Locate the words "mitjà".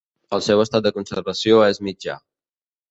1.91-2.19